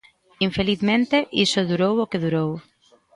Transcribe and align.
Infelizmente, 0.47 1.17
iso 1.45 1.67
durou 1.71 1.93
o 2.03 2.09
que 2.11 2.21
durou. 2.25 2.51